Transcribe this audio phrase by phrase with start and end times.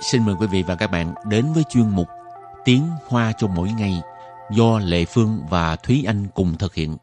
[0.00, 2.08] xin mời quý vị và các bạn đến với chuyên mục
[2.64, 4.00] Tiếng Hoa cho mỗi ngày
[4.50, 6.96] do Lệ Phương và Thúy Anh cùng thực hiện.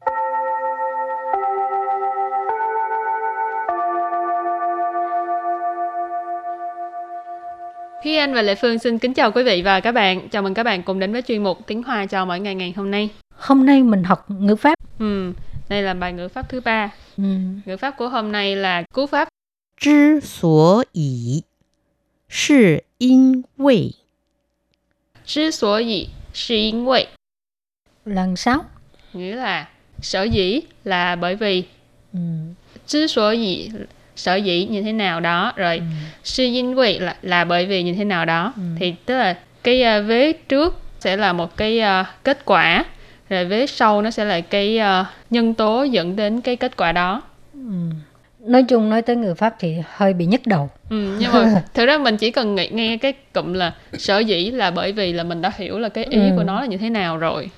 [8.04, 10.30] Thúy Anh và Lệ Phương xin kính chào quý vị và các bạn.
[10.30, 12.74] Chào mừng các bạn cùng đến với chuyên mục Tiếng Hoa cho mỗi ngày ngày
[12.78, 13.10] hôm nay.
[13.38, 14.80] Hôm nay mình học ngữ pháp.
[15.00, 15.34] Ừ,
[15.70, 16.92] đây là bài ngữ pháp thứ ba.
[17.18, 17.24] Ừ.
[17.66, 19.28] Ngữ pháp của hôm nay là cú pháp.
[19.80, 21.42] Chứ sở dĩ,
[22.36, 23.91] 是因为
[25.27, 27.07] Chứ số dĩ是因为
[28.05, 28.65] Lần sau.
[29.13, 29.69] nghĩa là
[30.01, 31.65] sở dĩ là bởi vì
[32.13, 32.19] Ừ.
[32.87, 33.71] chứ số dĩ
[34.17, 35.83] sở dĩ như thế nào đó rồi Ừ.
[36.25, 38.63] sư因为là là bởi vì như thế nào đó Ừ.
[38.79, 42.85] thì tức là cái uh, vế trước sẽ là một cái uh, kết quả
[43.29, 46.93] rồi vế sau nó sẽ là cái uh, nhân tố dẫn đến cái kết quả
[46.93, 47.23] đó
[47.55, 47.91] Ừ.
[48.46, 50.70] Nói chung nói tới ngữ pháp thì hơi bị nhức đầu.
[50.90, 54.52] ừ, nhưng mà thực ra mình chỉ cần nghe, nghe cái cụm là sở dĩ
[54.52, 56.34] là bởi vì là mình đã hiểu là cái ý Ừ.
[56.36, 57.50] của nó là như thế nào rồi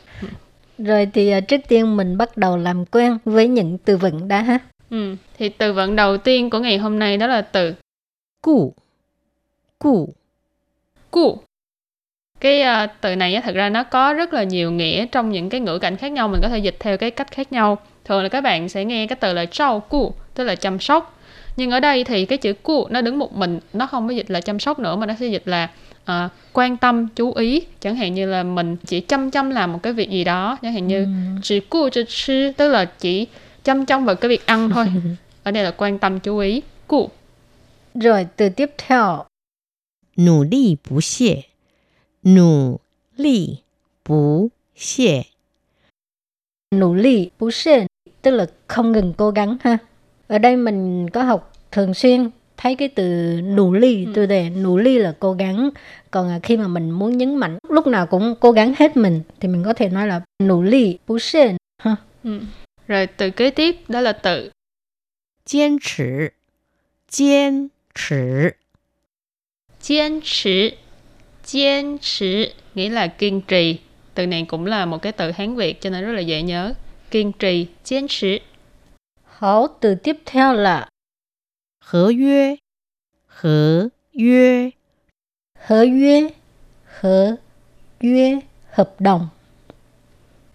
[0.78, 4.42] Rồi thì à, trước tiên mình bắt đầu làm quen với những từ vựng đã
[4.42, 4.60] ha.
[4.90, 5.16] ừ.
[5.38, 7.74] thì từ vựng đầu tiên của ngày hôm nay đó là từ
[8.42, 8.74] 故
[9.80, 10.14] 故
[11.12, 11.38] cu
[12.40, 15.50] cái ờ, từ này á, thật ra nó có rất là nhiều nghĩa trong những
[15.50, 18.24] cái ngữ cảnh khác nhau mình có thể dịch theo cái cách khác nhau thường
[18.24, 21.20] là các bạn sẽ nghe cái từ là trao cu tức là chăm sóc.
[21.58, 24.32] Nhưng ở đây thì cái chữ cu nó đứng một mình nó không có dịch
[24.32, 25.70] là chăm sóc nữa mà nó sẽ dịch là
[26.04, 27.62] uh, quan tâm chú ý.
[27.80, 30.74] Chẳng hạn như là mình chỉ chăm chăm làm một cái việc gì đó chẳng
[30.74, 31.10] hạn như ừ.
[31.44, 33.28] chỉ cu cho sư tức là chỉ
[33.64, 34.86] chăm chăm vào cái việc ăn thôi.
[35.44, 36.62] Ở đây là quan tâm chú ý.
[36.88, 37.10] Cu
[37.94, 39.26] rồi từ tiếp theo.
[40.18, 41.42] Nỗ lực bù xie.
[42.24, 42.78] Nỗ
[43.18, 43.48] lực
[44.10, 45.22] bù xie.
[46.72, 47.86] Nỗ lực bù xie
[48.26, 49.78] tức là không ngừng cố gắng ha
[50.28, 53.04] ở đây mình có học thường xuyên thấy cái từ
[53.44, 54.12] nỗ lực ừ.
[54.16, 55.70] từ đề nỗ lực là cố gắng.
[56.12, 59.22] Còn à, khi mà mình muốn nhấn mạnh lúc nào cũng cố gắng hết mình
[59.40, 61.18] thì mình có thể nói là nỗ lực bù
[62.24, 62.40] ừ.
[62.88, 64.50] rồi từ kế tiếp đó là từ
[65.46, 66.04] kiên trì
[67.12, 68.16] kiên trì
[69.84, 70.72] kiên trì
[71.52, 73.78] kiên trì nghĩa là kiên trì.
[74.14, 76.74] Từ này cũng là một cái từ hán việt cho nên rất là dễ nhớ.
[77.12, 78.40] Kiên trì kiên trì
[79.35, 80.89] Hảo, từ tiếp theo là
[81.81, 82.59] 合约，
[83.27, 84.73] 合约，
[85.67, 86.31] hứa约,
[87.01, 87.37] hứa
[88.01, 89.29] 约, hợp đồng.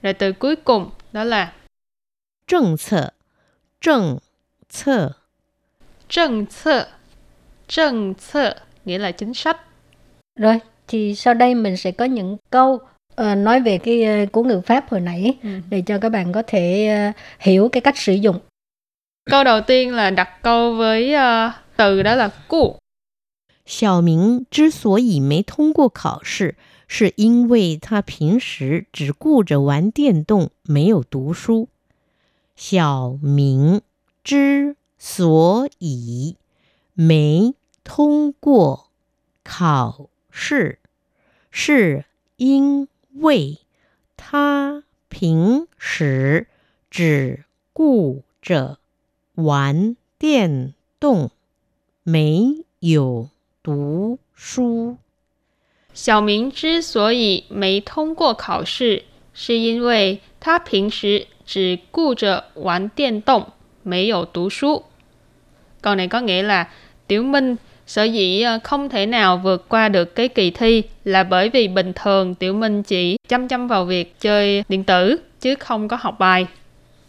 [0.01, 1.53] rồi từ cuối cùng đó là
[2.47, 3.13] 政策，
[3.81, 4.19] 政
[4.69, 5.15] 策，
[6.07, 6.87] trân策
[7.67, 8.53] trân策
[8.85, 9.57] nghĩa là chính sách
[10.39, 12.79] Rồi, thì sau đây mình sẽ có những câu
[13.15, 15.49] ờ, nói về cái ờ, của ngữ pháp hồi nãy Ừ.
[15.69, 18.39] để cho các bạn có thể ờ, hiểu cái cách sử dụng.
[19.25, 22.77] câu đầu tiên là đặt câu với ờ, từ đó là cu
[23.65, 26.55] 小明之所以没通过考试，
[26.87, 31.67] 是因为他平时只顾着玩电动，没有读书。
[32.55, 33.81] 小明
[34.23, 36.35] 之所以
[36.93, 38.91] 没通过
[39.43, 40.77] 考试，
[41.49, 42.05] 是
[42.37, 43.57] 因为
[44.15, 46.47] 他平时
[46.91, 48.77] 只顾着
[49.39, 51.29] 玩电动，
[52.03, 53.29] 没有
[53.63, 54.97] 读书。
[55.93, 59.03] 小明之所以没通过考试，
[59.33, 63.47] 是因为他平时只顾着玩电动，
[63.83, 64.83] 没有读书。
[65.81, 66.67] Câu này có nghĩa là
[67.07, 67.55] Tiểu Minh
[67.87, 71.67] sở dĩ ờ, không thể nào vượt qua được cái kỳ thi là bởi vì
[71.67, 75.97] bình thường Tiểu Minh chỉ chăm chăm vào việc chơi điện tử chứ không có
[75.99, 76.47] học bài.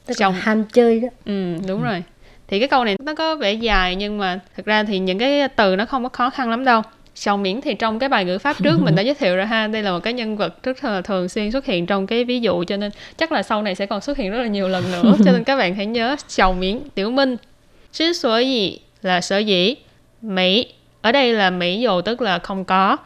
[0.07, 0.35] Tức Chồng.
[0.35, 1.09] là ham chơi đó.
[1.25, 2.03] Ừ, đúng rồi.
[2.52, 5.48] Thì cái câu này nó có vẻ dài nhưng mà thực ra thì những cái
[5.48, 6.82] từ nó không có khó khăn lắm đâu.
[7.16, 9.68] Sầu miễn thì trong cái bài ngữ pháp trước mình đã giới thiệu rồi ha.
[9.68, 12.40] Đây là một cái nhân vật rất là thường xuyên xuất hiện trong cái ví
[12.40, 14.92] dụ cho nên chắc là sau này sẽ còn xuất hiện rất là nhiều lần
[14.92, 15.14] nữa.
[15.26, 17.38] cho nên các bạn hãy nhớ sầu miễn tiểu minh.
[17.92, 19.76] Chứ sở gì là sở dĩ.
[20.22, 22.98] Mỹ ở đây là Mỹ dồ tức là không có.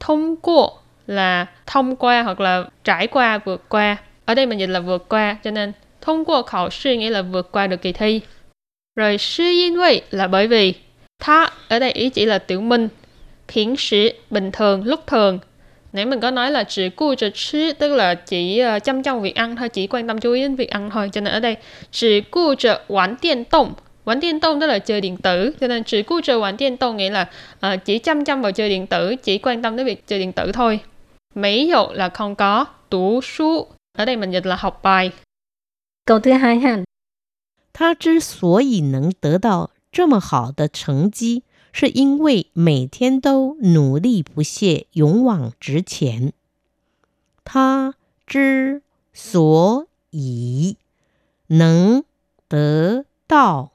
[0.00, 0.66] Thông qua
[1.06, 3.96] là thông qua hoặc là trải qua vượt qua.
[4.24, 7.22] Ở đây mình dịch là vượt qua cho nên thông qua khảo sư nghĩa là
[7.22, 8.20] vượt qua được kỳ thi.
[8.96, 9.76] Rồi sư yên
[10.10, 10.74] là bởi vì
[11.18, 12.88] tha ở đây ý chỉ là tiểu minh.
[13.48, 15.38] Phiến sĩ, bình thường, lúc thường.
[15.92, 19.22] Nãy mình có nói là chỉ cu cho chứ, tức là chỉ uh, chăm trong
[19.22, 21.10] việc ăn thôi, chỉ quan tâm chú ý đến việc ăn thôi.
[21.12, 21.56] Cho nên ở đây,
[21.90, 25.68] chỉ cu cho quán tiền tông Quán điện tông tức là chơi điện tử, cho
[25.68, 27.30] nên chỉ cu chơi quán điện tông nghĩa là
[27.66, 30.32] uh, chỉ chăm chăm vào chơi điện tử, chỉ quan tâm đến việc chơi điện
[30.32, 30.80] tử thôi.
[31.34, 33.66] Mấy dụ là không có, tủ su.
[33.98, 35.10] Ở đây mình dịch là học bài.
[36.06, 36.78] Câu thứ hai ha,
[37.78, 41.42] 他之所以能得到这么好的成绩，
[41.72, 46.32] 是因为每天都努力不懈、勇往直前。
[47.44, 47.94] 他
[48.26, 48.80] 之
[49.12, 50.78] 所以
[51.48, 52.02] 能
[52.48, 53.72] 得到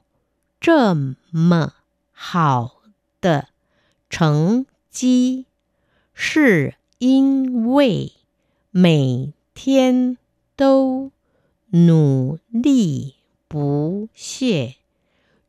[0.60, 0.96] 这
[1.30, 1.74] 么
[2.10, 2.82] 好
[3.20, 3.50] 的
[4.10, 5.46] 成绩，
[6.12, 8.14] 是因为
[8.72, 10.18] 每天
[10.56, 11.12] 都
[11.70, 13.14] 努力
[14.01, 14.73] 不懈、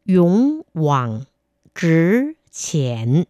[0.04, 1.24] 勇往
[1.74, 3.24] 直前。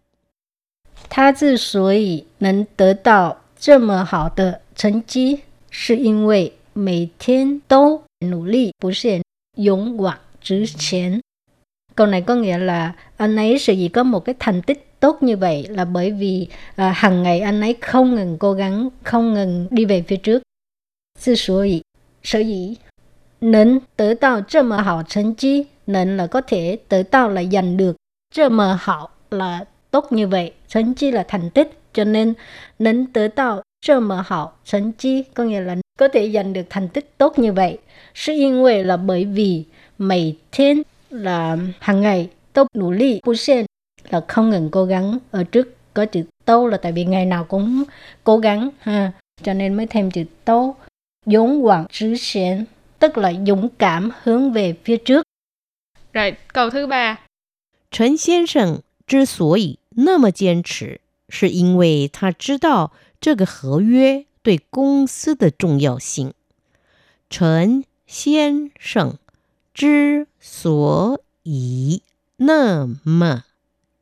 [1.08, 9.22] 他之所以能得到这么好的成绩，是因为每天都努力不懈、
[9.54, 11.20] 勇往直前.
[11.94, 15.22] Câu này có nghĩa là anh ấy sở dĩ có một cái thành tích tốt
[15.22, 19.34] như vậy là bởi vì à, hàng ngày anh ấy không ngừng cố gắng, không
[19.34, 20.42] ngừng đi về phía trước.
[21.18, 21.80] Sư sở dĩ,
[22.22, 22.76] sở dĩ,
[23.42, 27.96] nên tới tạo这么好成绩, nên là có thể tới tạo là giành được,
[28.34, 32.34] 这么好 là tốt như vậy, thành chi là thành tích, cho nên
[32.78, 37.52] nên tới tạo 这么好成绩 có nghĩa là có thể giành được thành tích tốt như
[37.52, 37.78] vậy.
[38.14, 39.64] Sự因为 là bởi vì
[39.98, 43.32] 每天 là hàng ngày tốt nỗ lực, bu
[44.10, 45.18] là không ngừng cố gắng.
[45.30, 47.84] Ở trước có chữ tô là tại vì ngày nào cũng
[48.24, 49.12] cố gắng ha,
[49.42, 50.76] cho nên mới thêm chữ tô.
[51.26, 52.64] Dũng quảng trứ xiển,
[53.02, 55.22] tức là dũng cảm hướng về phía trước.
[56.12, 57.16] Rồi, câu thứ ba.
[57.90, 66.32] Trần 先生之所以那么坚持，是因为他知道这个合约对公司的重要性。
[67.30, 69.18] 陈先生
[69.74, 72.02] 之所以
[72.36, 73.44] 那么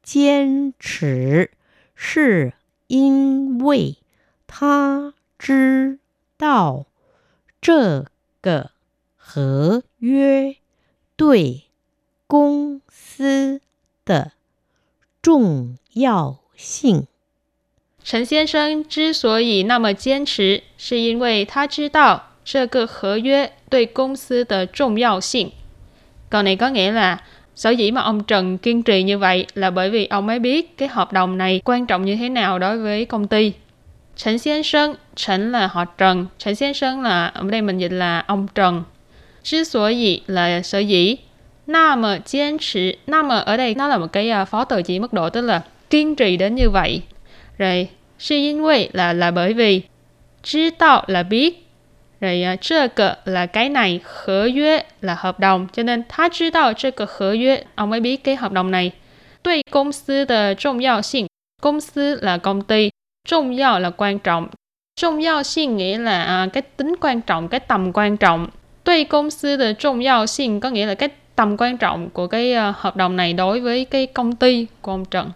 [0.03, 1.51] 坚持，
[1.95, 2.53] 是
[2.87, 3.99] 因为
[4.47, 5.99] 他知
[6.37, 6.87] 道
[7.61, 8.07] 这
[8.41, 8.70] 个
[9.21, 10.57] 合约
[11.17, 11.65] 对
[12.27, 13.61] 公司
[14.05, 14.33] 的
[15.23, 17.07] 重要性。
[18.05, 25.51] 陈先生之所以那么坚持，是因为他知道这个合约对公司的重要性。
[26.31, 27.23] Câu này có nghĩa là
[27.55, 30.77] sở dĩ mà ông Trần kiên trì như vậy là bởi vì ông ấy biết
[30.77, 33.53] cái hợp đồng này quan trọng như thế nào đối với công ty.
[34.17, 38.85] Trần先Sơn, Trần là họ Trần, Trần先Sơn là ở đây mình dịch là ông Trần.
[39.43, 41.17] Chứ sở dĩ là sở dĩ.
[41.67, 44.99] Na mà kiên trì, na mà ở đây nó là một cái phó từ chỉ
[44.99, 47.03] mức độ tức là kiên trì đến như vậy.
[47.59, 47.89] Rồi,
[48.19, 49.83] sư因为 là là bởi vì,
[50.43, 51.67] 知道 là biết,
[52.21, 58.01] rồi uh, 这个 là cái này, 合约 là hợp đồng, cho nên 他知道这个合约, ông ấy
[58.01, 58.93] biết cái hợp đồng này.
[59.43, 61.27] 对公司的重要性,
[61.63, 62.91] công sư là công ty,
[63.25, 64.49] 重要 là quan trọng.
[64.97, 68.49] 重要性 nghĩa là uh, cái tính quan trọng, cái tầm quan trọng.
[68.85, 73.61] 对公司的重要性 có nghĩa là cái tầm quan trọng của cái uh, hợp đồng này đối
[73.61, 75.33] với cái công ty của ông Trần.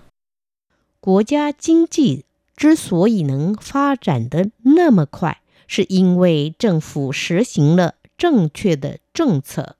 [1.01, 2.25] 国家经济
[2.57, 9.77] 之所以能发展的那么快，是因为政府实行了正确的政策。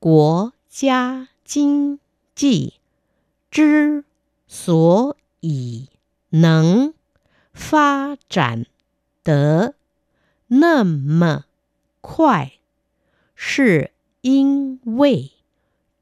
[0.00, 2.00] 国家经
[2.34, 2.74] 济
[3.50, 4.04] 之
[4.48, 5.88] 所以
[6.30, 6.92] 能
[7.52, 8.66] 发展
[9.22, 9.74] 得
[10.48, 11.43] 那么
[12.07, 12.51] 快，
[13.33, 13.89] 是
[14.21, 15.31] 因为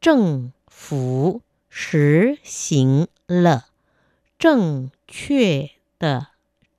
[0.01, 3.67] 政府实行了。
[4.37, 6.27] 正确的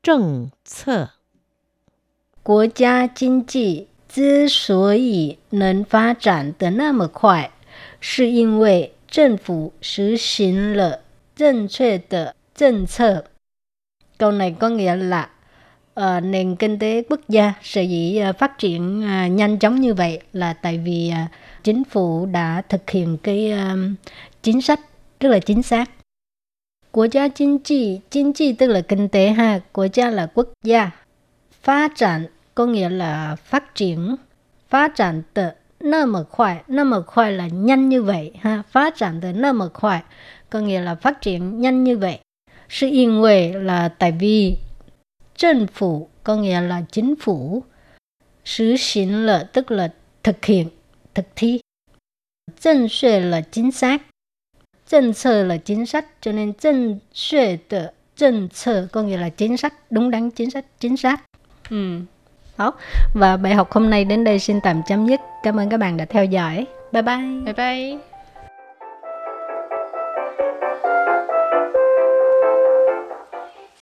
[0.02, 1.12] 政策。
[2.42, 7.50] 国家经济之所以能发展的那么快，
[8.00, 11.00] 是因为政府实行了
[11.34, 13.24] 正确的政策。
[14.18, 15.30] Câu này có nghĩa là
[16.00, 19.94] uh, nền kinh tế quốc gia sở dĩ uh, phát triển uh, nhanh chóng như
[19.94, 21.30] vậy là tại vì uh,
[21.64, 23.78] chính phủ đã thực hiện cái uh,
[24.42, 24.80] chính sách
[25.20, 25.90] rất là chính xác
[26.94, 30.52] quốc gia chính trị chính trị tức là kinh tế ha, quốc gia là quốc
[30.62, 30.90] gia.
[31.62, 34.16] Phát triển có nghĩa là phát triển,
[34.68, 35.48] phát triển tự
[35.80, 39.52] nơ mà khoai, nơ mà khoai là nhanh như vậy ha, phát triển tự nơ
[39.52, 40.00] mà khoai
[40.50, 42.18] có nghĩa là phát triển nhanh như vậy.
[42.68, 44.56] Sự yên về là tại vì
[45.36, 47.62] Chính phủ có nghĩa là chính phủ.
[48.44, 50.68] 实行 là tức là thực hiện,
[51.14, 51.60] thực thi.
[52.60, 54.02] Chính sách là chính xác.
[54.88, 59.28] Chính sách là chính sách, cho nên chính sách de chính sách có nghĩa là
[59.28, 61.22] chính sách, đúng đắn chính sách, chính xác.
[61.70, 62.00] Ừ.
[62.58, 62.72] Đó.
[63.14, 65.20] Và bài học hôm nay đến đây xin tạm chấm dứt.
[65.42, 66.66] Cảm ơn các bạn đã theo dõi.
[66.92, 67.42] Bye bye.
[67.44, 68.13] Bye bye.